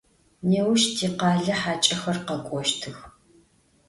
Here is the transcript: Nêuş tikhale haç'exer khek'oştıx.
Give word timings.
Nêuş 0.49 0.81
tikhale 0.97 1.55
haç'exer 1.61 2.17
khek'oştıx. 2.27 2.99